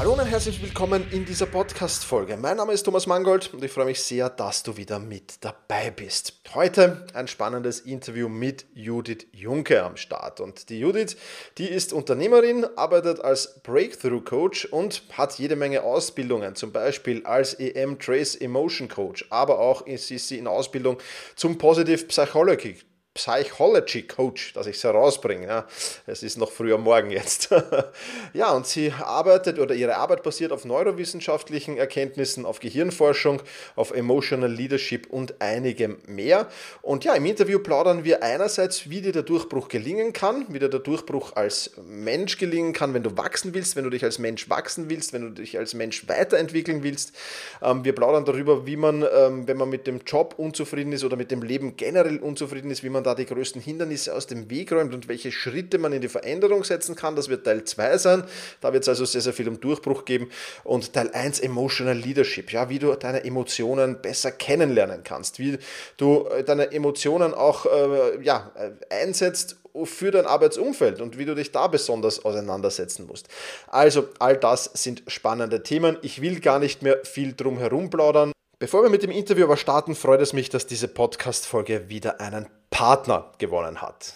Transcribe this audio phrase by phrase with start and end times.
[0.00, 2.38] Hallo und herzlich willkommen in dieser Podcast-Folge.
[2.38, 5.90] Mein Name ist Thomas Mangold und ich freue mich sehr, dass du wieder mit dabei
[5.90, 6.40] bist.
[6.54, 10.40] Heute ein spannendes Interview mit Judith Junke am Start.
[10.40, 11.16] Und die Judith,
[11.58, 17.52] die ist Unternehmerin, arbeitet als Breakthrough Coach und hat jede Menge Ausbildungen, zum Beispiel als
[17.52, 20.96] EM Trace Emotion Coach, aber auch ist sie in Ausbildung
[21.36, 22.78] zum Positive Psychology
[23.14, 25.44] Psychology Coach, dass ich es herausbringe.
[25.44, 25.66] Ja.
[26.06, 27.50] Es ist noch früher Morgen jetzt.
[28.32, 33.42] ja, und sie arbeitet oder ihre Arbeit basiert auf neurowissenschaftlichen Erkenntnissen, auf Gehirnforschung,
[33.74, 36.48] auf Emotional Leadership und einigem mehr.
[36.82, 40.68] Und ja, im Interview plaudern wir einerseits, wie dir der Durchbruch gelingen kann, wie dir
[40.68, 44.48] der Durchbruch als Mensch gelingen kann, wenn du wachsen willst, wenn du dich als Mensch
[44.48, 47.12] wachsen willst, wenn du dich als Mensch weiterentwickeln willst.
[47.60, 51.16] Ähm, wir plaudern darüber, wie man, ähm, wenn man mit dem Job unzufrieden ist oder
[51.16, 54.50] mit dem Leben generell unzufrieden ist, wie man man da die größten Hindernisse aus dem
[54.50, 57.16] Weg räumt und welche Schritte man in die Veränderung setzen kann.
[57.16, 58.24] Das wird Teil 2 sein.
[58.60, 60.30] Da wird es also sehr, sehr viel um Durchbruch geben.
[60.64, 65.58] Und Teil 1 Emotional Leadership, ja, wie du deine Emotionen besser kennenlernen kannst, wie
[65.96, 71.34] du äh, deine Emotionen auch äh, ja, äh, einsetzt für dein Arbeitsumfeld und wie du
[71.34, 73.28] dich da besonders auseinandersetzen musst.
[73.68, 75.96] Also all das sind spannende Themen.
[76.02, 78.32] Ich will gar nicht mehr viel drum herum plaudern.
[78.62, 82.46] Bevor wir mit dem Interview aber starten, freut es mich, dass diese Podcast-Folge wieder einen
[82.68, 84.12] Partner gewonnen hat.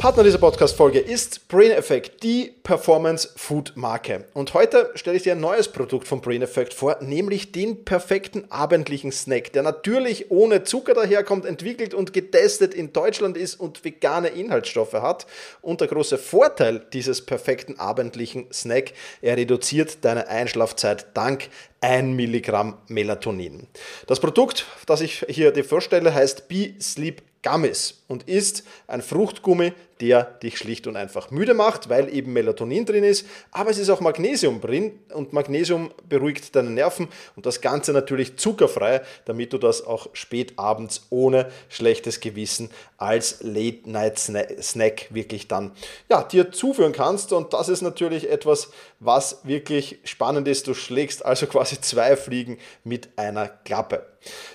[0.00, 4.24] Partner dieser Podcast-Folge ist Brain Effect, die Performance-Food-Marke.
[4.32, 8.50] Und heute stelle ich dir ein neues Produkt von Brain Effect vor, nämlich den perfekten
[8.50, 14.28] abendlichen Snack, der natürlich ohne Zucker daherkommt, entwickelt und getestet in Deutschland ist und vegane
[14.28, 15.26] Inhaltsstoffe hat.
[15.60, 21.50] Und der große Vorteil dieses perfekten abendlichen Snack, er reduziert deine Einschlafzeit dank
[21.82, 23.66] 1 Milligramm Melatonin.
[24.06, 29.72] Das Produkt, das ich hier dir vorstelle, heißt Be Sleep Gummies und ist ein Fruchtgummi,
[30.00, 33.90] der dich schlicht und einfach müde macht, weil eben Melatonin drin ist, aber es ist
[33.90, 39.58] auch Magnesium drin und Magnesium beruhigt deine Nerven und das Ganze natürlich zuckerfrei, damit du
[39.58, 45.72] das auch spät abends ohne schlechtes Gewissen als Late-Night-Snack wirklich dann
[46.08, 50.66] ja, dir zuführen kannst und das ist natürlich etwas, was wirklich spannend ist.
[50.66, 54.06] Du schlägst also quasi zwei Fliegen mit einer Klappe.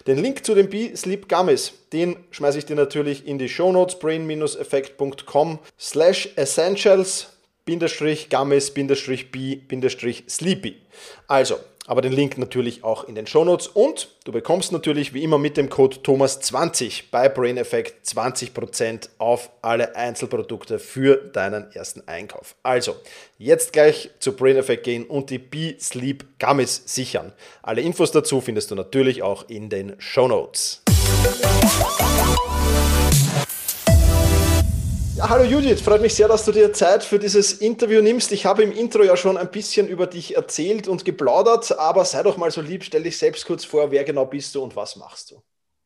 [0.05, 3.97] Den Link zu den B-Sleep Gummies, den schmeiße ich dir natürlich in die Show Notes
[3.97, 5.34] brain-effekt.com
[5.79, 7.27] slash essentials
[8.29, 9.59] Gummies, B,
[10.29, 10.75] Sleepy.
[11.27, 15.37] Also, aber den Link natürlich auch in den Shownotes und du bekommst natürlich wie immer
[15.37, 22.55] mit dem Code Thomas20 bei Brain Effect 20% auf alle Einzelprodukte für deinen ersten Einkauf.
[22.63, 22.95] Also,
[23.37, 27.33] jetzt gleich zu Brain Effect gehen und die Be Sleep Gummies sichern.
[27.61, 30.81] Alle Infos dazu findest du natürlich auch in den Shownotes.
[31.23, 32.94] Ja,
[35.29, 38.31] hallo Judith, freut mich sehr, dass du dir Zeit für dieses Interview nimmst.
[38.31, 42.21] Ich habe im Intro ja schon ein bisschen über dich erzählt und geplaudert, aber sei
[42.21, 44.95] doch mal so lieb, stell dich selbst kurz vor, wer genau bist du und was
[44.97, 45.41] machst du?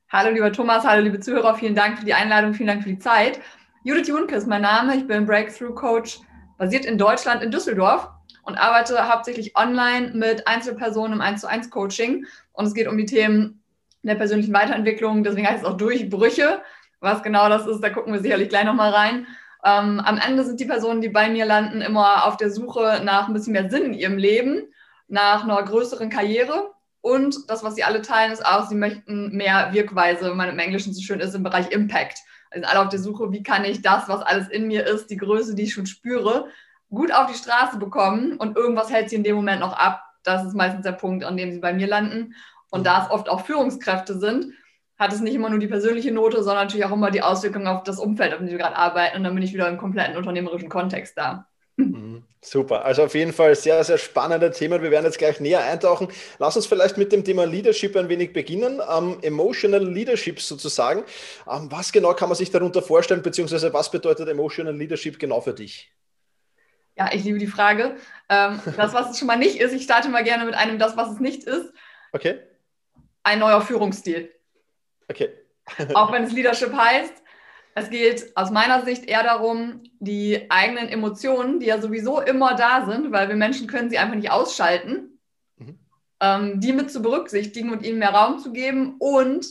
[0.09, 2.99] Hallo lieber Thomas, hallo liebe Zuhörer, vielen Dank für die Einladung, vielen Dank für die
[2.99, 3.39] Zeit.
[3.83, 6.19] Judith Junke ist mein Name, ich bin Breakthrough Coach,
[6.57, 8.09] basiert in Deutschland, in Düsseldorf
[8.43, 12.97] und arbeite hauptsächlich online mit Einzelpersonen im 1 zu 1 Coaching und es geht um
[12.97, 13.63] die Themen
[14.01, 16.61] der persönlichen Weiterentwicklung, deswegen heißt es auch Durchbrüche
[16.99, 19.27] was genau das ist, da gucken wir sicherlich gleich nochmal rein.
[19.63, 23.27] Ähm, am Ende sind die Personen, die bei mir landen, immer auf der Suche nach
[23.27, 24.67] ein bisschen mehr Sinn in ihrem Leben,
[25.07, 26.71] nach einer größeren Karriere.
[27.01, 30.59] Und das, was sie alle teilen, ist auch, sie möchten mehr Wirkweise, wenn man im
[30.59, 32.19] Englischen so schön ist, im Bereich Impact.
[32.51, 35.17] Also alle auf der Suche, wie kann ich das, was alles in mir ist, die
[35.17, 36.47] Größe, die ich schon spüre,
[36.89, 40.03] gut auf die Straße bekommen und irgendwas hält sie in dem Moment noch ab.
[40.23, 42.33] Das ist meistens der Punkt, an dem sie bei mir landen.
[42.71, 44.53] Und da es oft auch Führungskräfte sind,
[44.99, 47.83] hat es nicht immer nur die persönliche Note, sondern natürlich auch immer die Auswirkungen auf
[47.83, 49.17] das Umfeld, auf dem wir gerade arbeiten.
[49.17, 51.47] Und dann bin ich wieder im kompletten unternehmerischen Kontext da.
[51.77, 52.23] Mhm.
[52.41, 54.81] Super, also auf jeden Fall sehr, sehr spannende Themen.
[54.81, 56.07] Wir werden jetzt gleich näher eintauchen.
[56.37, 58.81] Lass uns vielleicht mit dem Thema Leadership ein wenig beginnen.
[58.89, 61.03] Ähm, Emotional Leadership sozusagen.
[61.49, 65.53] Ähm, was genau kann man sich darunter vorstellen, beziehungsweise was bedeutet Emotional Leadership genau für
[65.53, 65.91] dich?
[66.97, 67.95] Ja, ich liebe die Frage.
[68.29, 70.97] Ähm, das, was es schon mal nicht ist, ich starte mal gerne mit einem, das,
[70.97, 71.73] was es nicht ist.
[72.11, 72.39] Okay.
[73.23, 74.31] Ein neuer Führungsstil.
[75.09, 75.29] Okay.
[75.93, 77.13] Auch wenn es Leadership heißt.
[77.75, 82.85] Es geht aus meiner Sicht eher darum, die eigenen Emotionen, die ja sowieso immer da
[82.85, 85.19] sind, weil wir Menschen können sie einfach nicht ausschalten,
[85.57, 85.79] mhm.
[86.19, 89.45] ähm, die mit zu berücksichtigen und ihnen mehr Raum zu geben und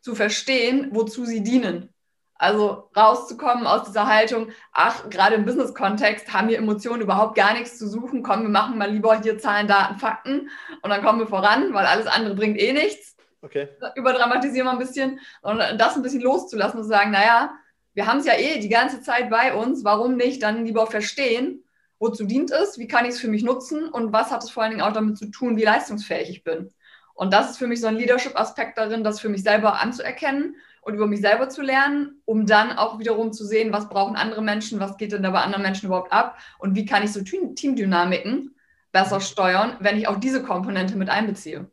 [0.00, 1.92] zu verstehen, wozu sie dienen.
[2.34, 7.78] Also rauszukommen aus dieser Haltung, ach, gerade im Business-Kontext haben wir Emotionen überhaupt gar nichts
[7.78, 8.22] zu suchen.
[8.22, 10.48] Komm, wir machen mal lieber hier Zahlen, Daten, Fakten
[10.82, 13.17] und dann kommen wir voran, weil alles andere bringt eh nichts.
[13.40, 13.68] Okay.
[13.94, 17.52] Überdramatisieren wir ein bisschen und das ein bisschen loszulassen und zu sagen, naja,
[17.94, 21.64] wir haben es ja eh die ganze Zeit bei uns, warum nicht dann lieber verstehen,
[21.98, 24.62] wozu dient es, wie kann ich es für mich nutzen und was hat es vor
[24.62, 26.70] allen Dingen auch damit zu tun, wie leistungsfähig ich bin.
[27.14, 30.94] Und das ist für mich so ein Leadership-Aspekt darin, das für mich selber anzuerkennen und
[30.94, 34.78] über mich selber zu lernen, um dann auch wiederum zu sehen, was brauchen andere Menschen,
[34.78, 38.54] was geht denn da bei anderen Menschen überhaupt ab und wie kann ich so Teamdynamiken
[38.92, 41.68] besser steuern, wenn ich auch diese Komponente mit einbeziehe.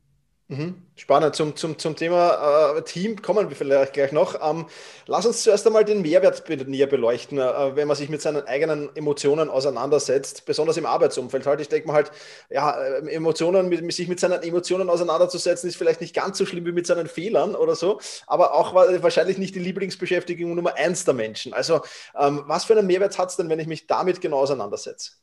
[0.48, 0.86] Mhm.
[0.96, 1.36] Spannend.
[1.36, 4.36] Zum, zum, zum Thema äh, Team kommen wir vielleicht gleich noch.
[4.48, 4.68] Ähm,
[5.08, 8.96] lass uns zuerst einmal den Mehrwert näher beleuchten, äh, wenn man sich mit seinen eigenen
[8.96, 11.62] Emotionen auseinandersetzt, besonders im Arbeitsumfeld halt.
[11.62, 12.12] Ich denke mal halt,
[12.52, 16.66] ja, äh, Emotionen, mit, sich mit seinen Emotionen auseinanderzusetzen, ist vielleicht nicht ganz so schlimm
[16.68, 21.16] wie mit seinen Fehlern oder so, aber auch wahrscheinlich nicht die Lieblingsbeschäftigung Nummer eins der
[21.16, 21.54] Menschen.
[21.56, 21.82] Also,
[22.20, 25.14] ähm, was für einen Mehrwert hat es denn, wenn ich mich damit genau auseinandersetze?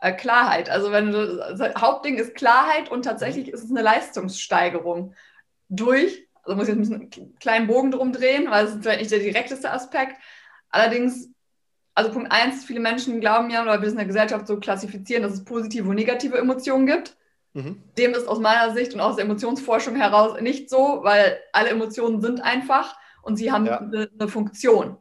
[0.00, 0.70] Äh, Klarheit.
[0.70, 5.14] Also wenn du, also Hauptding ist Klarheit und tatsächlich ist es eine Leistungssteigerung
[5.68, 9.12] durch, also muss ich jetzt einen kleinen Bogen drum drehen, weil es ist vielleicht nicht
[9.12, 10.16] der direkteste Aspekt.
[10.70, 11.28] Allerdings,
[11.94, 15.22] also Punkt eins, viele Menschen glauben ja, oder wir sind in der Gesellschaft so klassifizieren,
[15.22, 17.16] dass es positive und negative Emotionen gibt.
[17.52, 17.82] Mhm.
[17.98, 22.20] Dem ist aus meiner Sicht und aus der Emotionsforschung heraus nicht so, weil alle Emotionen
[22.20, 23.78] sind einfach und sie haben ja.
[23.78, 24.96] eine, eine Funktion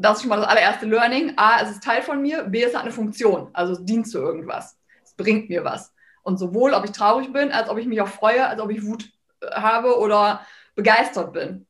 [0.00, 1.34] das ist schon mal das allererste Learning.
[1.36, 2.44] A, es ist Teil von mir.
[2.44, 3.50] B, es hat eine Funktion.
[3.52, 4.78] Also es dient zu irgendwas.
[5.04, 5.92] Es bringt mir was.
[6.22, 8.84] Und sowohl, ob ich traurig bin, als ob ich mich auch freue, als ob ich
[8.84, 11.66] Wut äh, habe oder begeistert bin.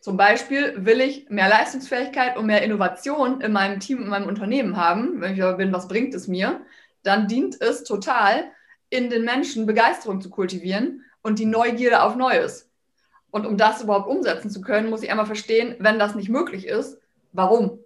[0.00, 4.76] Zum Beispiel will ich mehr Leistungsfähigkeit und mehr Innovation in meinem Team, in meinem Unternehmen
[4.76, 5.20] haben.
[5.20, 6.60] Wenn ich aber bin, was bringt es mir?
[7.02, 8.50] Dann dient es total,
[8.90, 12.70] in den Menschen Begeisterung zu kultivieren und die Neugierde auf Neues.
[13.30, 16.66] Und um das überhaupt umsetzen zu können, muss ich einmal verstehen, wenn das nicht möglich
[16.66, 16.99] ist,
[17.32, 17.78] warum?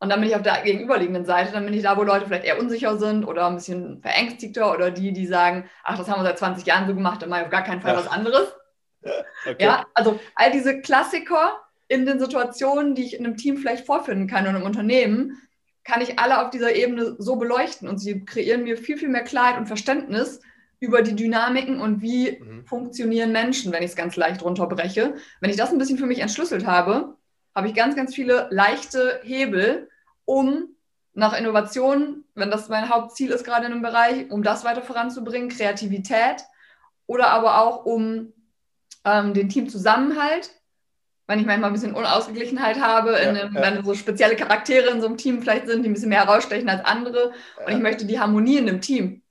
[0.00, 2.44] Und dann bin ich auf der gegenüberliegenden Seite, dann bin ich da, wo Leute vielleicht
[2.44, 6.24] eher unsicher sind oder ein bisschen verängstigter oder die, die sagen, ach, das haben wir
[6.24, 7.98] seit 20 Jahren so gemacht, dann mache ich auf gar keinen Fall ja.
[7.98, 8.54] was anderes.
[9.46, 9.64] Okay.
[9.64, 14.26] Ja, also all diese Klassiker in den Situationen, die ich in einem Team vielleicht vorfinden
[14.26, 15.40] kann und im Unternehmen,
[15.84, 19.22] kann ich alle auf dieser Ebene so beleuchten und sie kreieren mir viel, viel mehr
[19.22, 20.40] Klarheit und Verständnis
[20.80, 22.66] über die Dynamiken und wie mhm.
[22.66, 25.14] funktionieren Menschen, wenn ich es ganz leicht runterbreche.
[25.40, 27.16] Wenn ich das ein bisschen für mich entschlüsselt habe,
[27.54, 29.88] habe ich ganz, ganz viele leichte Hebel,
[30.24, 30.76] um
[31.14, 35.48] nach Innovation, wenn das mein Hauptziel ist gerade in einem Bereich, um das weiter voranzubringen,
[35.48, 36.44] Kreativität
[37.06, 38.32] oder aber auch um
[39.04, 40.50] ähm, den Teamzusammenhalt,
[41.26, 43.60] wenn ich manchmal ein bisschen Unausgeglichenheit habe, ja, einem, ja.
[43.60, 46.68] wenn so spezielle Charaktere in so einem Team vielleicht sind, die ein bisschen mehr herausstechen
[46.68, 47.32] als andere
[47.66, 49.22] und ich möchte die Harmonie in einem Team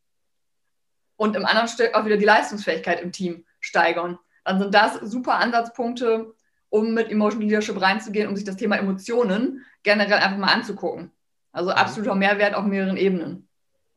[1.16, 4.20] und im anderen Stück auch wieder die Leistungsfähigkeit im Team steigern.
[4.44, 6.34] Dann sind das super Ansatzpunkte,
[6.70, 11.12] um mit Emotion Leadership reinzugehen, um sich das Thema Emotionen generell einfach mal anzugucken.
[11.52, 11.76] Also mhm.
[11.78, 13.47] absoluter Mehrwert auf mehreren Ebenen.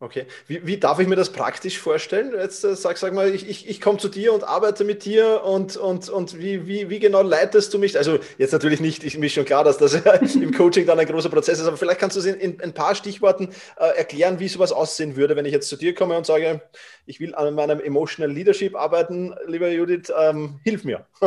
[0.03, 0.25] Okay.
[0.47, 2.33] Wie, wie, darf ich mir das praktisch vorstellen?
[2.35, 5.45] Jetzt äh, sag, sag mal, ich, ich, ich komme zu dir und arbeite mit dir
[5.45, 7.99] und, und, und wie, wie, wie genau leitest du mich?
[7.99, 9.93] Also jetzt natürlich nicht, ich, mir schon klar, dass das
[10.37, 12.73] im Coaching dann ein großer Prozess ist, aber vielleicht kannst du es in, in ein
[12.73, 16.25] paar Stichworten äh, erklären, wie sowas aussehen würde, wenn ich jetzt zu dir komme und
[16.25, 16.63] sage,
[17.05, 21.05] ich will an meinem Emotional Leadership arbeiten, lieber Judith, ähm, hilf mir.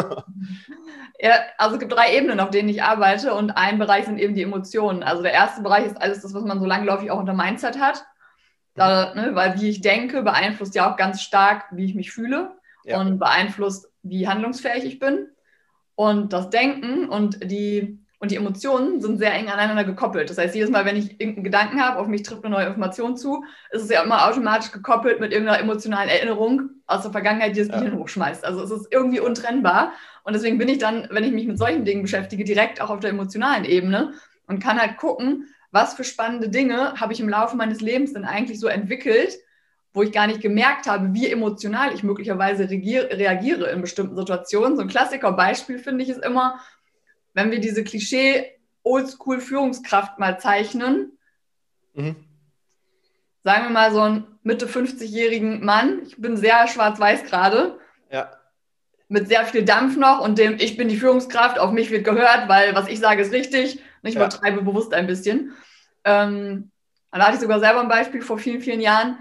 [1.19, 4.33] ja, also es gibt drei Ebenen, auf denen ich arbeite und ein Bereich sind eben
[4.33, 5.03] die Emotionen.
[5.03, 8.03] Also der erste Bereich ist alles das, was man so langläufig auch unter Mindset hat.
[8.75, 12.51] Da, ne, weil wie ich denke, beeinflusst ja auch ganz stark, wie ich mich fühle
[12.85, 12.99] ja.
[12.99, 15.27] und beeinflusst, wie handlungsfähig ich bin.
[15.95, 20.29] Und das Denken und die, und die Emotionen sind sehr eng aneinander gekoppelt.
[20.29, 23.15] Das heißt, jedes Mal, wenn ich irgendeinen Gedanken habe, auf mich trifft eine neue Information
[23.15, 27.59] zu, ist es ja immer automatisch gekoppelt mit irgendeiner emotionalen Erinnerung aus der Vergangenheit, die
[27.59, 27.79] das ja.
[27.79, 28.43] Gehirn hochschmeißt.
[28.43, 29.91] Also es ist irgendwie untrennbar.
[30.23, 33.01] Und deswegen bin ich dann, wenn ich mich mit solchen Dingen beschäftige, direkt auch auf
[33.01, 34.13] der emotionalen Ebene
[34.47, 38.25] und kann halt gucken, was für spannende Dinge habe ich im Laufe meines Lebens denn
[38.25, 39.39] eigentlich so entwicklt,
[39.91, 44.75] wo ich gar nicht gemerkt habe, wie emotional ich möglicherweise reagiere in bestimmten Situationen.
[44.75, 46.59] So ein Klassiker-Beispiel finde ich ist immer,
[47.33, 48.51] wenn wir diese Klischee
[48.83, 51.17] Oldschool-Führungskraft mal zeichnen.
[51.93, 52.15] Mhm.
[53.43, 56.03] Sagen wir mal so einen Mitte 50-jährigen Mann.
[56.05, 57.79] Ich bin sehr schwarz-weiß gerade.
[58.11, 58.31] Ja.
[59.07, 62.47] Mit sehr viel Dampf noch und dem, ich bin die Führungskraft, auf mich wird gehört,
[62.47, 63.81] weil was ich sage ist richtig.
[64.03, 64.21] Ich ja.
[64.21, 65.53] übertreibe bewusst ein bisschen.
[66.03, 66.71] Ähm,
[67.11, 69.17] da hatte ich sogar selber ein Beispiel vor vielen, vielen Jahren.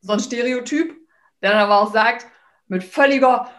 [0.00, 0.94] So ein Stereotyp,
[1.42, 2.26] der dann aber auch sagt,
[2.68, 3.50] mit völliger,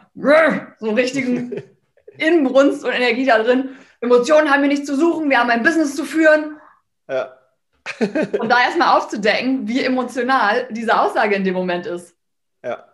[0.79, 1.63] so richtigen
[2.17, 5.95] Inbrunst und Energie da drin, Emotionen haben wir nicht zu suchen, wir haben ein Business
[5.95, 6.57] zu führen.
[7.09, 7.37] Ja.
[8.39, 12.15] und da erstmal aufzudecken, wie emotional diese Aussage in dem Moment ist.
[12.63, 12.85] Ja.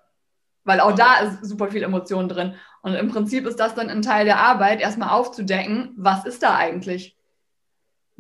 [0.63, 2.55] Weil auch da ist super viel Emotion drin.
[2.81, 6.55] Und im Prinzip ist das dann ein Teil der Arbeit, erstmal aufzudecken, was ist da
[6.55, 7.17] eigentlich?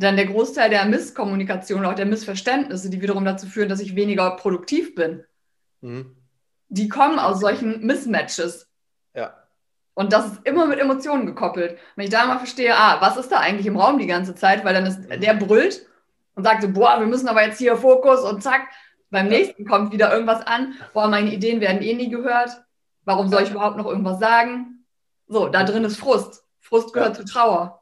[0.03, 4.31] Dann der Großteil der Misskommunikation, auch der Missverständnisse, die wiederum dazu führen, dass ich weniger
[4.35, 5.23] produktiv bin,
[5.81, 6.15] mhm.
[6.69, 8.69] die kommen aus solchen Mismatches.
[9.13, 9.33] Ja.
[9.93, 11.77] Und das ist immer mit Emotionen gekoppelt.
[11.95, 14.63] Wenn ich da mal verstehe, ah, was ist da eigentlich im Raum die ganze Zeit,
[14.63, 15.19] weil dann ist mhm.
[15.21, 15.85] der brüllt
[16.35, 18.67] und sagt so, boah, wir müssen aber jetzt hier Fokus und zack,
[19.09, 19.37] beim ja.
[19.37, 22.63] nächsten kommt wieder irgendwas an, boah, meine Ideen werden eh nie gehört,
[23.03, 24.85] warum soll ich überhaupt noch irgendwas sagen?
[25.27, 26.43] So, da drin ist Frust.
[26.59, 27.25] Frust gehört ja.
[27.25, 27.81] zu Trauer.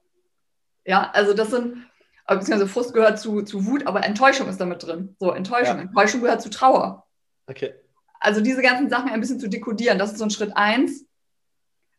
[0.85, 1.85] Ja, also das sind
[2.35, 5.15] beziehungsweise Frust gehört zu, zu Wut, aber Enttäuschung ist damit drin.
[5.19, 5.77] So, Enttäuschung.
[5.77, 5.81] Ja.
[5.83, 7.07] Enttäuschung gehört zu Trauer.
[7.47, 7.73] Okay.
[8.19, 11.05] Also diese ganzen Sachen ein bisschen zu dekodieren, das ist so ein Schritt eins,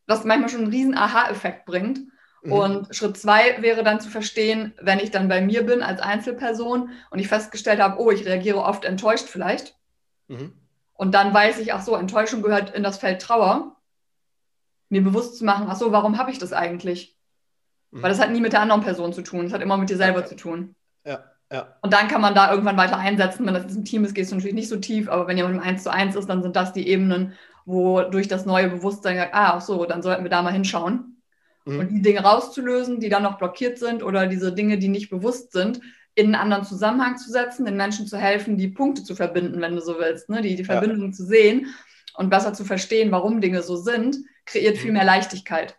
[0.07, 2.01] was manchmal schon einen riesen Aha-Effekt bringt.
[2.43, 2.53] Mhm.
[2.53, 6.91] Und Schritt zwei wäre dann zu verstehen, wenn ich dann bei mir bin als Einzelperson
[7.11, 9.77] und ich festgestellt habe, oh, ich reagiere oft enttäuscht vielleicht.
[10.29, 10.53] Mhm.
[10.95, 13.77] Und dann weiß ich, ach so, Enttäuschung gehört in das Feld Trauer.
[14.91, 17.17] Mir bewusst zu machen, ach so, warum habe ich das eigentlich?
[17.93, 19.45] Weil das hat nie mit der anderen Person zu tun.
[19.45, 20.75] Das hat immer mit dir selber zu tun.
[21.05, 21.77] Ja, ja.
[21.83, 23.47] Und dann kann man da irgendwann weiter einsetzen.
[23.47, 25.09] Wenn das im Team ist, gehst du natürlich nicht so tief.
[25.09, 28.29] Aber wenn jemand im 1 zu 1 ist, dann sind das die Ebenen, wo durch
[28.29, 31.21] das neue Bewusstsein sagt, ah, ach so, dann sollten wir da mal hinschauen.
[31.65, 31.81] Mhm.
[31.81, 35.53] Und die Dinge rauszulösen, die dann noch blockiert sind oder diese Dinge, die nicht bewusst
[35.53, 35.81] sind,
[36.15, 39.75] in einen anderen Zusammenhang zu setzen, den Menschen zu helfen, die Punkte zu verbinden, wenn
[39.75, 40.43] du so willst, ne?
[40.43, 41.13] die, die Verbindung ja.
[41.13, 41.67] zu sehen
[42.15, 44.99] und besser zu verstehen, warum Dinge so sind, kreiert viel mhm.
[44.99, 45.77] mehr Leichtigkeit.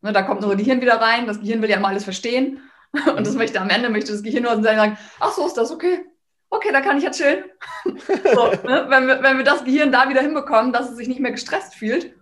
[0.00, 1.26] Ne, da kommt nur das Gehirn wieder rein.
[1.26, 2.60] Das Gehirn will ja immer alles verstehen.
[2.92, 3.38] Und das mhm.
[3.38, 6.04] möchte am Ende möchte das Gehirn nur sagen, ach so ist das, okay.
[6.50, 7.44] Okay, da kann ich ja chillen.
[7.84, 8.86] so, ne?
[8.88, 11.74] wenn, wir, wenn wir das Gehirn da wieder hinbekommen, dass es sich nicht mehr gestresst
[11.74, 12.14] fühlt,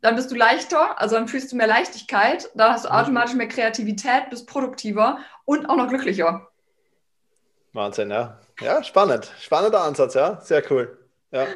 [0.00, 2.94] dann bist du leichter, also dann fühlst du mehr Leichtigkeit, dann hast du mhm.
[2.96, 6.48] automatisch mehr Kreativität, bist produktiver und auch noch glücklicher.
[7.72, 8.40] Wahnsinn, ja.
[8.60, 9.32] Ja, spannend.
[9.40, 10.40] Spannender Ansatz, ja.
[10.40, 10.98] Sehr cool.
[11.30, 11.46] Ja.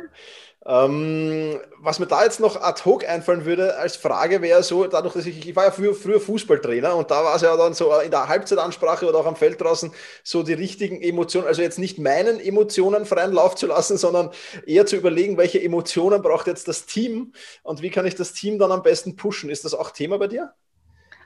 [0.65, 5.15] Ähm, was mir da jetzt noch ad hoc einfallen würde als Frage wäre so, dadurch,
[5.15, 7.93] dass ich, ich war ja früher, früher Fußballtrainer und da war es ja dann so
[7.99, 9.91] in der Halbzeitansprache oder auch am Feld draußen
[10.23, 14.31] so die richtigen Emotionen, also jetzt nicht meinen Emotionen freien Lauf zu lassen, sondern
[14.65, 17.33] eher zu überlegen, welche Emotionen braucht jetzt das Team
[17.65, 19.51] und wie kann ich das Team dann am besten pushen.
[19.51, 20.55] Ist das auch Thema bei dir?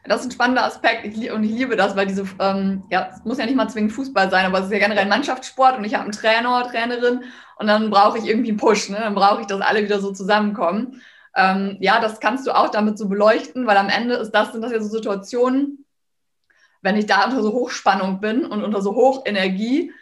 [0.08, 3.24] Das ist ein spannender Aspekt ich, und ich liebe das, weil diese, ähm, ja, es
[3.24, 5.84] muss ja nicht mal zwingend Fußball sein, aber es ist ja generell ein Mannschaftssport und
[5.84, 7.24] ich habe einen Trainer, Trainerin
[7.58, 8.98] und dann brauche ich irgendwie einen Push, ne?
[9.00, 11.02] dann brauche ich, dass alle wieder so zusammenkommen.
[11.34, 14.62] Ähm, ja, das kannst du auch damit so beleuchten, weil am Ende ist das, sind
[14.62, 15.84] das ja so Situationen,
[16.82, 19.92] wenn ich da unter so Hochspannung bin und unter so Hochenergie,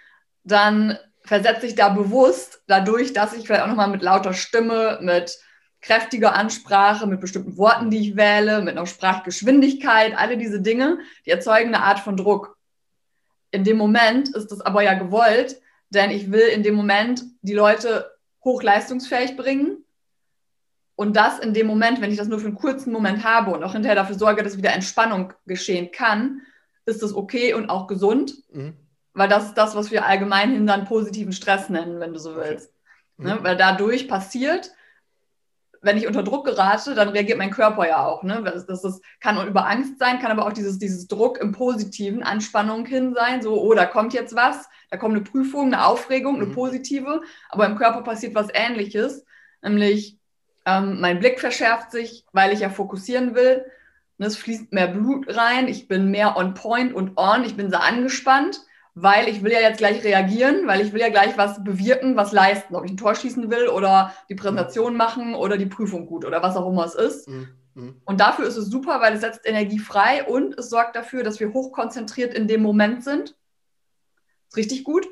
[0.44, 5.38] dann versetze ich da bewusst dadurch, dass ich vielleicht auch nochmal mit lauter Stimme, mit
[5.84, 11.30] kräftiger Ansprache, mit bestimmten Worten, die ich wähle, mit einer Sprachgeschwindigkeit, alle diese Dinge, die
[11.30, 12.56] erzeugen eine Art von Druck.
[13.50, 15.60] In dem Moment ist das aber ja gewollt,
[15.90, 18.10] denn ich will in dem Moment die Leute
[18.42, 19.84] hochleistungsfähig bringen.
[20.96, 23.62] Und das in dem Moment, wenn ich das nur für einen kurzen Moment habe und
[23.62, 26.40] auch hinterher dafür sorge, dass wieder Entspannung geschehen kann,
[26.86, 28.34] ist das okay und auch gesund.
[28.50, 28.74] Mhm.
[29.12, 32.36] Weil das ist das, was wir allgemein hin dann positiven Stress nennen, wenn du so
[32.36, 32.72] willst.
[33.18, 33.28] Okay.
[33.28, 33.34] Ne?
[33.34, 33.44] Mhm.
[33.44, 34.72] Weil dadurch passiert,
[35.84, 38.22] wenn ich unter Druck gerate, dann reagiert mein Körper ja auch.
[38.22, 38.42] Ne?
[38.44, 42.22] Das, das, das kann über Angst sein, kann aber auch dieses, dieses Druck im Positiven,
[42.22, 46.36] Anspannung hin sein, so, oh, da kommt jetzt was, da kommt eine Prüfung, eine Aufregung,
[46.36, 46.54] eine mhm.
[46.54, 49.24] positive, aber im Körper passiert was Ähnliches,
[49.62, 50.18] nämlich
[50.64, 53.64] ähm, mein Blick verschärft sich, weil ich ja fokussieren will.
[54.18, 57.68] Und es fließt mehr Blut rein, ich bin mehr on point und on, ich bin
[57.68, 58.60] sehr angespannt
[58.94, 62.30] weil ich will ja jetzt gleich reagieren, weil ich will ja gleich was bewirken, was
[62.30, 64.98] leisten, ob ich ein Tor schießen will oder die Präsentation mhm.
[64.98, 67.28] machen oder die Prüfung gut oder was auch immer es ist.
[67.28, 67.48] Mhm.
[67.74, 68.00] mhm.
[68.04, 71.40] Und dafür ist es super, weil es setzt Energie frei und es sorgt dafür, dass
[71.40, 73.34] wir hochkonzentriert in dem Moment sind.
[74.48, 75.08] Ist richtig gut.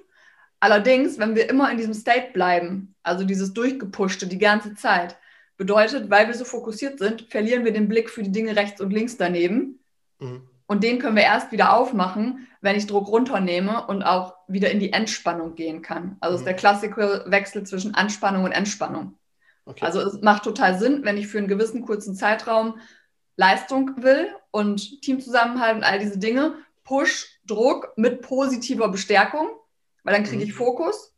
[0.60, 5.16] Allerdings, wenn wir immer in diesem State bleiben, also dieses durchgepushte die ganze Zeit,
[5.56, 8.92] bedeutet, weil wir so fokussiert sind, verlieren wir den Blick für die Dinge rechts und
[8.92, 9.80] links daneben.
[10.20, 10.48] Mhm.
[10.72, 14.80] Und den können wir erst wieder aufmachen, wenn ich Druck runternehme und auch wieder in
[14.80, 16.16] die Entspannung gehen kann.
[16.20, 16.38] Also mhm.
[16.38, 19.18] ist der klassische Wechsel zwischen Anspannung und Entspannung.
[19.66, 19.84] Okay.
[19.84, 22.78] Also es macht total Sinn, wenn ich für einen gewissen kurzen Zeitraum
[23.36, 29.48] Leistung will und Teamzusammenhalt und all diese Dinge, Push, Druck mit positiver Bestärkung,
[30.04, 30.48] weil dann kriege mhm.
[30.48, 31.14] ich Fokus,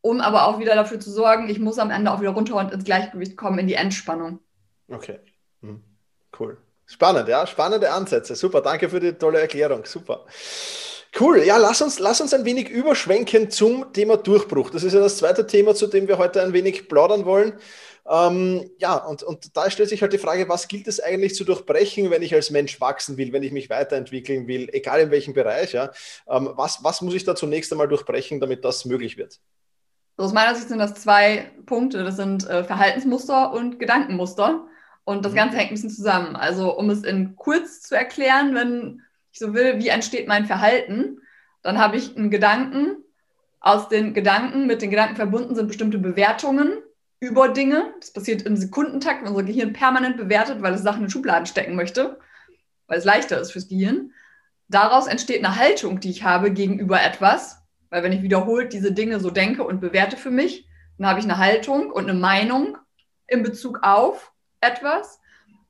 [0.00, 2.72] um aber auch wieder dafür zu sorgen, ich muss am Ende auch wieder runter und
[2.72, 4.40] ins Gleichgewicht kommen, in die Entspannung.
[4.88, 5.18] Okay,
[5.60, 5.84] mhm.
[6.40, 6.56] cool.
[6.86, 8.34] Spannend, ja, spannende Ansätze.
[8.34, 9.84] Super, danke für die tolle Erklärung.
[9.84, 10.24] Super.
[11.18, 14.70] Cool, ja, lass uns, lass uns ein wenig überschwenken zum Thema Durchbruch.
[14.70, 17.54] Das ist ja das zweite Thema, zu dem wir heute ein wenig plaudern wollen.
[18.06, 21.44] Ähm, ja, und, und da stellt sich halt die Frage, was gilt es eigentlich zu
[21.44, 25.34] durchbrechen, wenn ich als Mensch wachsen will, wenn ich mich weiterentwickeln will, egal in welchem
[25.34, 25.72] Bereich.
[25.72, 25.90] Ja?
[26.28, 29.38] Ähm, was, was muss ich da zunächst einmal durchbrechen, damit das möglich wird?
[30.16, 32.04] Aus meiner Sicht sind das zwei Punkte.
[32.04, 34.66] Das sind äh, Verhaltensmuster und Gedankenmuster.
[35.04, 35.36] Und das mhm.
[35.36, 36.36] Ganze hängt ein bisschen zusammen.
[36.36, 41.20] Also, um es in kurz zu erklären, wenn ich so will, wie entsteht mein Verhalten,
[41.62, 42.96] dann habe ich einen Gedanken.
[43.60, 46.82] Aus den Gedanken, mit den Gedanken verbunden sind bestimmte Bewertungen
[47.18, 47.94] über Dinge.
[47.98, 51.74] Das passiert im Sekundentakt, wenn unser Gehirn permanent bewertet, weil es Sachen in Schubladen stecken
[51.74, 52.18] möchte,
[52.86, 54.12] weil es leichter ist fürs Gehirn.
[54.68, 59.18] Daraus entsteht eine Haltung, die ich habe gegenüber etwas, weil wenn ich wiederholt diese Dinge
[59.18, 62.76] so denke und bewerte für mich, dann habe ich eine Haltung und eine Meinung
[63.26, 64.33] in Bezug auf
[64.64, 65.20] etwas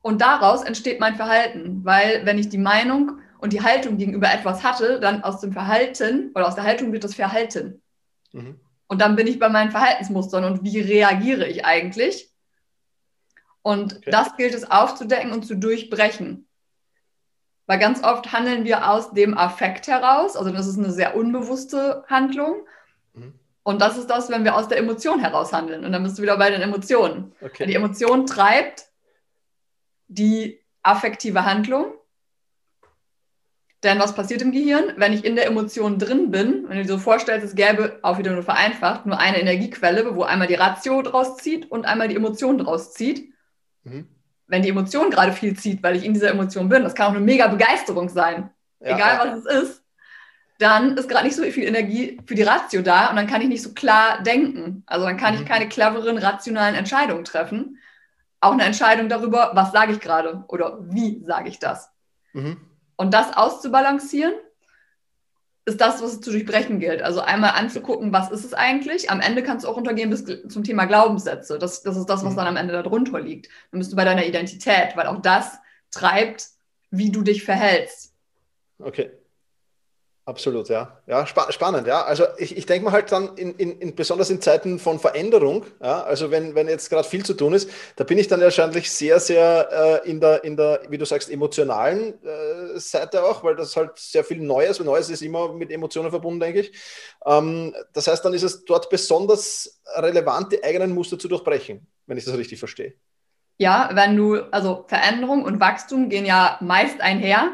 [0.01, 4.63] und daraus entsteht mein Verhalten, weil wenn ich die Meinung und die Haltung gegenüber etwas
[4.63, 7.81] hatte, dann aus dem Verhalten oder aus der Haltung wird das Verhalten.
[8.31, 8.59] Mhm.
[8.87, 12.31] Und dann bin ich bei meinen Verhaltensmustern und wie reagiere ich eigentlich?
[13.61, 14.11] Und okay.
[14.11, 16.47] das gilt es aufzudecken und zu durchbrechen.
[17.65, 22.03] Weil ganz oft handeln wir aus dem Affekt heraus, also das ist eine sehr unbewusste
[22.07, 22.67] Handlung.
[23.67, 25.83] Und das ist das, wenn wir aus der Emotion heraus handeln.
[25.83, 27.33] Und dann bist du wieder bei den Emotionen.
[27.41, 27.65] Okay.
[27.65, 28.85] Die Emotion treibt
[30.07, 31.95] die affektive Handlung.
[33.81, 36.89] Denn was passiert im Gehirn, wenn ich in der Emotion drin bin, wenn du dir
[36.89, 41.01] so vorstellst, es gäbe, auch wieder nur vereinfacht, nur eine Energiequelle, wo einmal die Ratio
[41.01, 43.33] draus zieht und einmal die Emotion draus zieht.
[43.83, 44.07] Mhm.
[44.45, 47.15] Wenn die Emotion gerade viel zieht, weil ich in dieser Emotion bin, das kann auch
[47.15, 48.51] eine mega Begeisterung sein.
[48.79, 49.25] Ja, egal ja.
[49.25, 49.84] was es ist
[50.57, 53.47] dann ist gerade nicht so viel Energie für die Ratio da und dann kann ich
[53.47, 54.83] nicht so klar denken.
[54.85, 55.41] Also dann kann mhm.
[55.41, 57.77] ich keine cleveren, rationalen Entscheidungen treffen.
[58.39, 61.89] Auch eine Entscheidung darüber, was sage ich gerade oder wie sage ich das.
[62.33, 62.57] Mhm.
[62.95, 64.33] Und das auszubalancieren,
[65.65, 67.01] ist das, was es zu durchbrechen gilt.
[67.01, 69.09] Also einmal anzugucken, was ist es eigentlich.
[69.09, 71.57] Am Ende kannst du auch untergehen bis zum Thema Glaubenssätze.
[71.57, 72.37] Das, das ist das, was mhm.
[72.37, 73.49] dann am Ende darunter liegt.
[73.71, 75.57] Dann bist du bei deiner Identität, weil auch das
[75.89, 76.45] treibt,
[76.91, 78.13] wie du dich verhältst.
[78.77, 79.11] Okay.
[80.27, 80.99] Absolut, ja.
[81.05, 82.03] Ja, spa spannend, ja.
[82.03, 85.67] Also ich, ich denke mal halt dann, in, in, in, besonders in Zeiten von Veränderung,
[85.79, 88.89] ja, also wenn, wenn jetzt gerade viel zu tun ist, da bin ich dann wahrscheinlich
[88.91, 93.55] sehr, sehr äh, in, der, in der, wie du sagst, emotionalen äh, Seite auch, weil
[93.55, 96.71] das halt sehr viel Neues, und Neues ist immer mit Emotionen verbunden, denke ich.
[97.23, 102.17] Ähm, das heißt, dann ist es dort besonders relevant, die eigenen Muster zu durchbrechen, wenn
[102.17, 102.95] ich das richtig verstehe.
[103.59, 107.53] Ja, wenn du, also Veränderung und Wachstum gehen ja meist einher.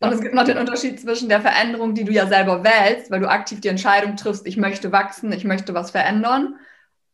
[0.00, 3.20] Und es gibt noch den Unterschied zwischen der Veränderung, die du ja selber wählst, weil
[3.20, 6.56] du aktiv die Entscheidung triffst, ich möchte wachsen, ich möchte was verändern.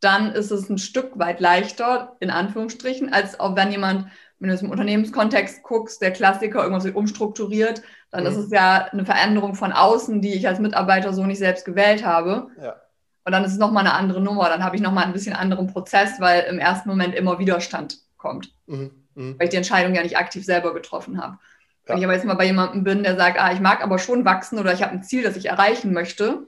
[0.00, 4.06] Dann ist es ein Stück weit leichter, in Anführungsstrichen, als auch wenn jemand,
[4.38, 8.30] wenn du es im Unternehmenskontext guckst, der Klassiker irgendwas umstrukturiert, dann mhm.
[8.30, 12.04] ist es ja eine Veränderung von außen, die ich als Mitarbeiter so nicht selbst gewählt
[12.04, 12.48] habe.
[12.62, 12.76] Ja.
[13.24, 14.48] Und dann ist es nochmal eine andere Nummer.
[14.48, 18.54] Dann habe ich nochmal ein bisschen anderen Prozess, weil im ersten Moment immer Widerstand kommt.
[18.66, 18.92] Mhm.
[19.14, 19.34] Mhm.
[19.36, 21.38] Weil ich die Entscheidung ja nicht aktiv selber getroffen habe.
[21.86, 24.24] Wenn ich aber jetzt mal bei jemandem bin, der sagt, ah, ich mag aber schon
[24.24, 26.46] wachsen oder ich habe ein Ziel, das ich erreichen möchte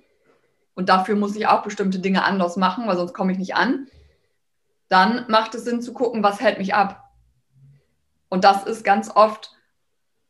[0.75, 3.87] und dafür muss ich auch bestimmte Dinge anders machen, weil sonst komme ich nicht an,
[4.89, 7.05] dann macht es Sinn zu gucken, was hält mich ab.
[8.29, 9.53] Und das ist ganz oft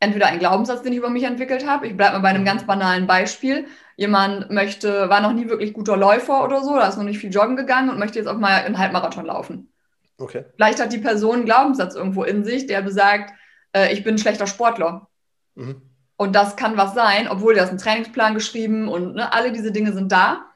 [0.00, 1.86] entweder ein Glaubenssatz, den ich über mich entwickelt habe.
[1.86, 3.66] Ich bleibe mal bei einem ganz banalen Beispiel.
[3.96, 7.32] Jemand möchte, war noch nie wirklich guter Läufer oder so, da ist noch nicht viel
[7.32, 9.72] joggen gegangen und möchte jetzt auch mal einen Halbmarathon laufen.
[10.18, 10.44] Okay.
[10.54, 13.32] Vielleicht hat die Person einen Glaubenssatz irgendwo in sich, der besagt,
[13.72, 15.08] äh, ich bin ein schlechter Sportler.
[15.54, 15.82] Mhm.
[16.16, 19.70] Und das kann was sein, obwohl du hast einen Trainingsplan geschrieben und ne, alle diese
[19.70, 20.46] Dinge sind da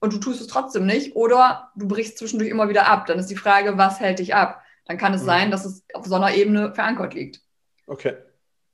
[0.00, 3.06] und du tust es trotzdem nicht oder du brichst zwischendurch immer wieder ab.
[3.06, 4.62] Dann ist die Frage, was hält dich ab?
[4.84, 5.26] Dann kann es mhm.
[5.26, 7.40] sein, dass es auf so einer Ebene verankert liegt.
[7.86, 8.14] Okay.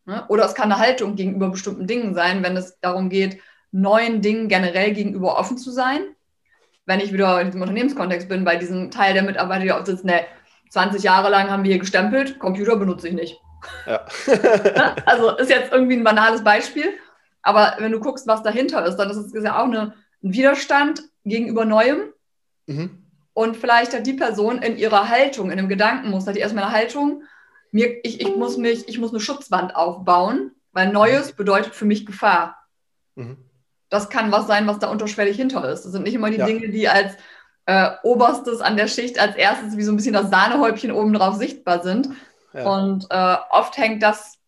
[0.06, 0.24] Ne?
[0.28, 4.48] Oder es kann eine Haltung gegenüber bestimmten Dingen sein, wenn es darum geht, neuen Dingen
[4.48, 6.00] generell gegenüber offen zu sein.
[6.87, 10.06] Wenn ich wieder in diesem Unternehmenskontext bin, bei diesem Teil der Mitarbeiter, die oft sitzen,
[10.06, 10.24] ne,
[10.70, 13.40] 20 Jahre lang haben wir hier gestempelt, Computer benutze ich nicht.
[13.86, 14.04] Ja.
[15.06, 16.92] also ist jetzt irgendwie ein banales Beispiel,
[17.42, 21.02] aber wenn du guckst, was dahinter ist, dann ist es ja auch eine, ein Widerstand
[21.24, 22.12] gegenüber Neuem.
[22.66, 23.04] Mhm.
[23.32, 27.22] Und vielleicht hat die Person in ihrer Haltung, in einem Gedankenmuster, die erstmal eine Haltung,
[27.70, 32.06] mir, ich, ich, muss mich, ich muss eine Schutzwand aufbauen, weil Neues bedeutet für mich
[32.06, 32.56] Gefahr.
[33.14, 33.36] Mhm.
[33.90, 35.84] Das kann was sein, was da unterschwellig hinter ist.
[35.84, 36.46] Das sind nicht immer die ja.
[36.46, 37.14] Dinge, die als
[37.66, 41.82] äh, oberstes an der Schicht als erstes wie so ein bisschen das Sahnehäubchen obendrauf sichtbar
[41.82, 42.08] sind,
[42.52, 42.68] ja.
[42.68, 44.38] Und äh, oft hängt das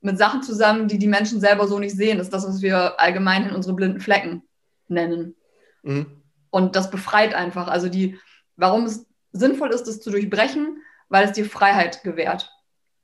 [0.00, 2.18] mit Sachen zusammen, die die Menschen selber so nicht sehen.
[2.18, 4.42] Das ist das, was wir allgemein in unsere blinden Flecken
[4.86, 5.34] nennen.
[5.82, 6.22] Mhm.
[6.50, 7.68] Und das befreit einfach.
[7.68, 8.18] Also die,
[8.56, 12.52] warum es sinnvoll ist, das zu durchbrechen, weil es dir Freiheit gewährt.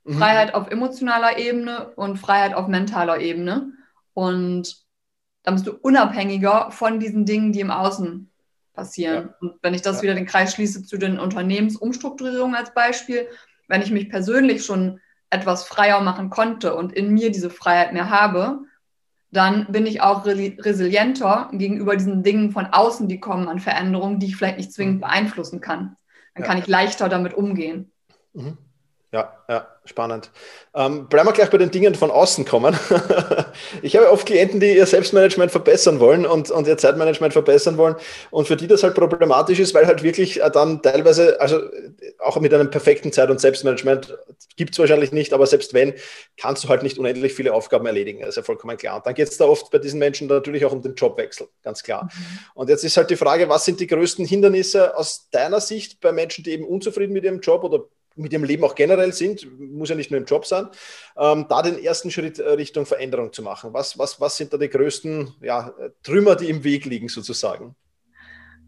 [0.03, 0.17] Mhm.
[0.17, 3.73] Freiheit auf emotionaler Ebene und Freiheit auf mentaler Ebene.
[4.13, 4.77] Und
[5.43, 8.31] dann bist du unabhängiger von diesen Dingen, die im Außen
[8.73, 9.27] passieren.
[9.27, 9.35] Ja.
[9.41, 10.03] Und wenn ich das ja.
[10.03, 13.27] wieder den Kreis schließe zu den Unternehmensumstrukturierungen als Beispiel,
[13.67, 14.99] wenn ich mich persönlich schon
[15.29, 18.59] etwas freier machen konnte und in mir diese Freiheit mehr habe,
[19.31, 24.27] dann bin ich auch resilienter gegenüber diesen Dingen von außen, die kommen an Veränderungen, die
[24.27, 25.01] ich vielleicht nicht zwingend mhm.
[25.01, 25.97] beeinflussen kann.
[26.33, 26.49] Dann ja.
[26.49, 27.91] kann ich leichter damit umgehen.
[28.33, 28.57] Mhm.
[29.11, 30.31] Ja, ja, spannend.
[30.73, 32.77] Ähm, bleiben wir gleich bei den Dingen von außen kommen.
[33.81, 37.95] ich habe oft Klienten, die ihr Selbstmanagement verbessern wollen und, und ihr Zeitmanagement verbessern wollen
[38.31, 41.61] und für die das halt problematisch ist, weil halt wirklich äh, dann teilweise, also
[42.19, 44.17] auch mit einem perfekten Zeit- und Selbstmanagement
[44.57, 45.93] gibt es wahrscheinlich nicht, aber selbst wenn,
[46.35, 48.19] kannst du halt nicht unendlich viele Aufgaben erledigen.
[48.19, 48.97] Das ist ja vollkommen klar.
[48.97, 51.83] Und dann geht es da oft bei diesen Menschen natürlich auch um den Jobwechsel, ganz
[51.83, 52.05] klar.
[52.05, 52.39] Mhm.
[52.55, 56.11] Und jetzt ist halt die Frage, was sind die größten Hindernisse aus deiner Sicht bei
[56.11, 59.89] Menschen, die eben unzufrieden mit ihrem Job oder mit ihrem Leben auch generell sind, muss
[59.89, 60.67] ja nicht nur im Job sein,
[61.17, 63.73] ähm, da den ersten Schritt äh, Richtung Veränderung zu machen.
[63.73, 65.73] Was, was, was sind da die größten ja,
[66.03, 67.75] Trümmer, die im Weg liegen sozusagen?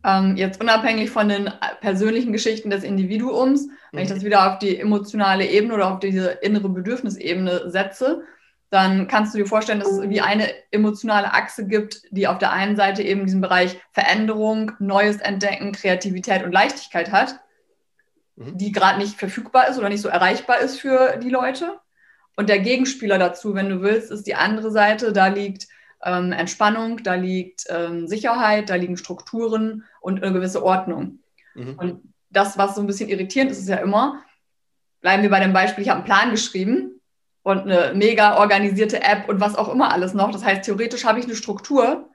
[0.04, 1.50] Ähm, jetzt unabhängig von den
[1.82, 4.04] persönlichen Geschichten des Individuums, wenn mhm.
[4.04, 8.22] ich das wieder auf die emotionale Ebene oder auf diese innere Bedürfnisebene setze,
[8.70, 12.52] dann kannst du dir vorstellen, dass es wie eine emotionale Achse gibt, die auf der
[12.52, 17.40] einen Seite eben diesen Bereich Veränderung, Neues entdecken, Kreativität und Leichtigkeit hat
[18.38, 18.56] Mhm.
[18.58, 21.80] die gerade nicht verfügbar ist oder nicht so erreichbar ist für die Leute.
[22.36, 25.12] Und der Gegenspieler dazu, wenn du willst, ist die andere Seite.
[25.12, 25.68] Da liegt
[26.04, 31.20] ähm, Entspannung, da liegt ähm, Sicherheit, da liegen Strukturen und eine gewisse Ordnung.
[31.56, 31.80] Mhm.
[31.80, 34.24] Und das, was so ein bisschen irritierend ist, ist ja immer,
[35.02, 37.02] bleiben wir bei dem Beispiel, ich habe einen Plan geschrieben
[37.42, 40.30] und eine mega organisierte App und was auch immer alles noch.
[40.30, 42.12] Das heißt, theoretisch habe ich eine Struktur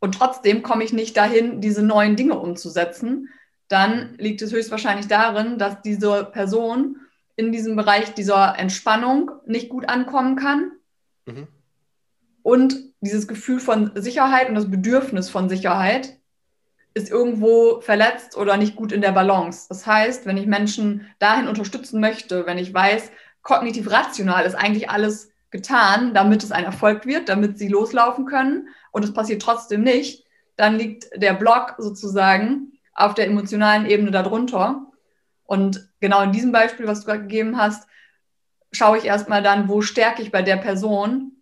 [0.00, 3.28] und trotzdem komme ich nicht dahin, diese neuen Dinge umzusetzen,
[3.68, 6.96] dann liegt es höchstwahrscheinlich darin, dass diese Person
[7.36, 10.72] in diesem Bereich dieser Entspannung nicht gut ankommen kann.
[11.26, 11.46] Mhm.
[12.42, 16.18] Und dieses Gefühl von Sicherheit und das Bedürfnis von Sicherheit
[16.94, 19.66] ist irgendwo verletzt oder nicht gut in der Balance.
[19.68, 23.10] Das heißt, wenn ich Menschen dahin unterstützen möchte, wenn ich weiß,
[23.42, 28.68] kognitiv rational ist eigentlich alles getan, damit es ein Erfolg wird, damit sie loslaufen können
[28.90, 30.24] und es passiert trotzdem nicht,
[30.56, 34.86] dann liegt der Block sozusagen auf der emotionalen Ebene darunter.
[35.44, 37.88] Und genau in diesem Beispiel, was du gerade gegeben hast,
[38.72, 41.32] schaue ich erstmal dann, wo stärke ich bei der Person,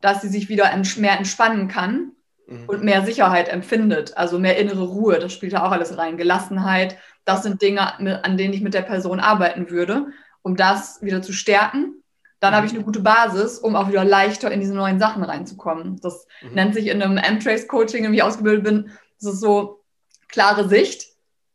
[0.00, 2.12] dass sie sich wieder mehr entspannen kann
[2.46, 2.64] mhm.
[2.68, 5.18] und mehr Sicherheit empfindet, also mehr innere Ruhe.
[5.18, 6.18] Das spielt da auch alles rein.
[6.18, 10.08] Gelassenheit, das sind Dinge, an denen ich mit der Person arbeiten würde,
[10.42, 11.94] um das wieder zu stärken.
[12.40, 12.56] Dann mhm.
[12.56, 15.98] habe ich eine gute Basis, um auch wieder leichter in diese neuen Sachen reinzukommen.
[16.02, 16.54] Das mhm.
[16.54, 19.82] nennt sich in einem M-Trace-Coaching, in dem ich ausgebildet bin, das ist so,
[20.28, 21.06] klare Sicht,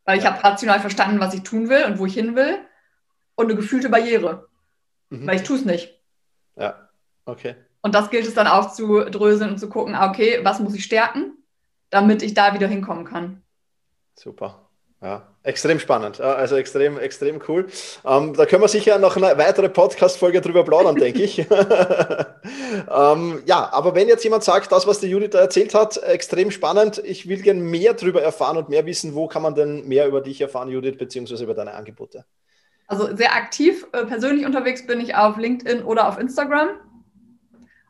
[0.05, 2.57] weil ich habe rational verstanden, was ich tun will und wo ich hin will
[3.35, 4.47] und eine gefühlte Barriere,
[5.09, 5.27] mhm.
[5.27, 5.99] weil ich tue es nicht.
[6.55, 6.89] Ja,
[7.25, 7.55] okay.
[7.81, 11.33] Und das gilt es dann aufzudröseln und zu gucken, ah, okay, was muss ich stärken,
[11.89, 13.43] damit ich da wieder hinkommen kann.
[14.15, 14.69] Super.
[15.03, 17.65] Ja, extrem spannend, also extrem, extrem cool.
[18.05, 21.39] Ähm, da können wir sicher noch eine weitere Podcast-Folge drüber plaudern, denke ich.
[21.49, 26.51] ähm, ja, aber wenn jetzt jemand sagt, das, was die Judith da erzählt hat, extrem
[26.51, 30.05] spannend, ich will gerne mehr darüber erfahren und mehr wissen, wo kann man denn mehr
[30.07, 32.23] über dich erfahren, Judith, beziehungsweise über deine Angebote?
[32.85, 36.69] Also sehr aktiv äh, persönlich unterwegs bin ich auf LinkedIn oder auf Instagram.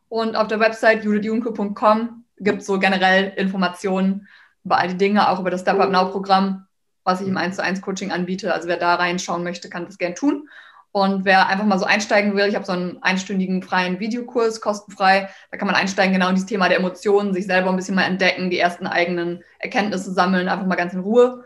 [0.08, 4.30] Und auf der Website judithjunke.com gibt es so generell Informationen
[4.64, 6.68] über all die Dinge, auch über das Step Up Now Programm
[7.04, 8.54] was ich im 1 zu 1 Coaching anbiete.
[8.54, 10.48] Also wer da reinschauen möchte, kann das gerne tun.
[10.94, 15.30] Und wer einfach mal so einsteigen will, ich habe so einen einstündigen freien Videokurs, kostenfrei.
[15.50, 18.04] Da kann man einsteigen, genau in dieses Thema der Emotionen, sich selber ein bisschen mal
[18.04, 21.46] entdecken, die ersten eigenen Erkenntnisse sammeln, einfach mal ganz in Ruhe.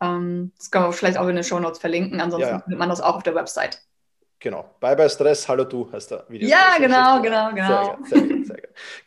[0.00, 2.20] Ähm, das können wir vielleicht auch in den Show Notes verlinken.
[2.20, 2.60] Ansonsten ja, ja.
[2.60, 3.80] findet man das auch auf der Website.
[4.40, 4.68] Genau.
[4.80, 6.48] Bye bye Stress, hallo du heißt der Video.
[6.48, 7.96] Ja, genau, genau, genau.
[8.02, 8.56] Sehr, sehr, sehr, sehr,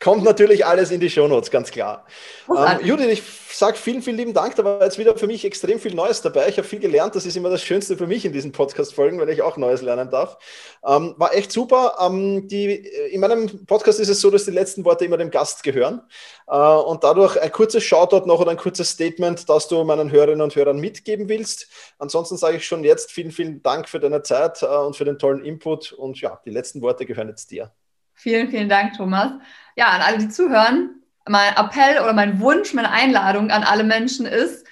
[0.00, 2.06] Kommt natürlich alles in die Shownotes, ganz klar.
[2.48, 3.20] Ähm, Judith, ich
[3.58, 4.54] sage vielen, vielen lieben Dank.
[4.56, 6.48] Da war jetzt wieder für mich extrem viel Neues dabei.
[6.48, 7.14] Ich habe viel gelernt.
[7.14, 10.10] Das ist immer das Schönste für mich in diesen Podcast-Folgen, weil ich auch Neues lernen
[10.10, 10.38] darf.
[10.84, 11.96] Ähm, war echt super.
[12.00, 15.62] Ähm, die, in meinem Podcast ist es so, dass die letzten Worte immer dem Gast
[15.62, 16.02] gehören.
[16.46, 20.42] Äh, und dadurch ein kurzes Shoutout noch oder ein kurzes Statement, das du meinen Hörerinnen
[20.42, 21.68] und Hörern mitgeben willst.
[21.98, 25.18] Ansonsten sage ich schon jetzt vielen, vielen Dank für deine Zeit äh, und für den
[25.18, 25.92] tollen Input.
[25.92, 27.72] Und ja, die letzten Worte gehören jetzt dir.
[28.12, 29.32] Vielen, vielen Dank, Thomas.
[29.76, 34.26] Ja, an alle, die zuhören, mein Appell oder mein Wunsch, meine Einladung an alle Menschen
[34.26, 34.66] ist,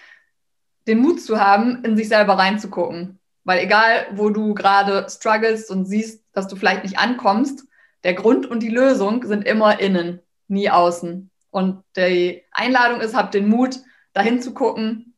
[0.86, 3.18] den Mut zu haben, in sich selber reinzugucken.
[3.44, 7.66] Weil egal, wo du gerade struggles und siehst, dass du vielleicht nicht ankommst,
[8.02, 11.30] der Grund und die Lösung sind immer innen, nie außen.
[11.50, 13.80] Und die Einladung ist, hab den Mut,
[14.12, 15.14] dahin zu gucken,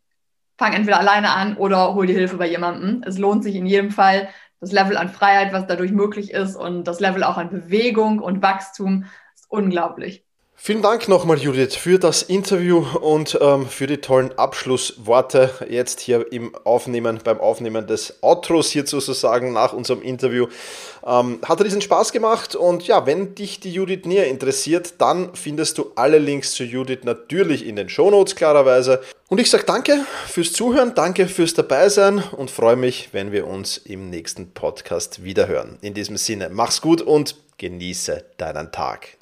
[0.58, 3.02] fang entweder alleine an oder hol dir Hilfe bei jemandem.
[3.06, 4.28] Es lohnt sich in jedem Fall.
[4.60, 8.42] Das Level an Freiheit, was dadurch möglich ist und das Level auch an Bewegung und
[8.42, 10.25] Wachstum ist unglaublich.
[10.58, 16.32] Vielen Dank nochmal, Judith, für das Interview und ähm, für die tollen Abschlussworte jetzt hier
[16.32, 20.46] im Aufnehmen, beim Aufnehmen des Outros hier sozusagen nach unserem Interview.
[21.06, 25.76] Ähm, hat riesen Spaß gemacht und ja, wenn dich die Judith näher interessiert, dann findest
[25.76, 29.02] du alle Links zu Judith natürlich in den Shownotes klarerweise.
[29.28, 33.76] Und ich sage danke fürs Zuhören, danke fürs Dabeisein und freue mich, wenn wir uns
[33.76, 35.76] im nächsten Podcast wiederhören.
[35.82, 39.16] In diesem Sinne, mach's gut und genieße deinen Tag.